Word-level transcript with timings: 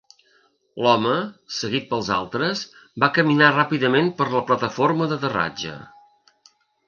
L'home, 0.85 1.17
seguit 1.57 1.85
pels 1.91 2.07
altres, 2.15 2.63
va 3.03 3.11
caminar 3.19 3.51
ràpidament 3.57 4.11
per 4.21 4.29
la 4.37 4.43
plataforma 4.49 5.11
d'aterratge. 5.13 5.77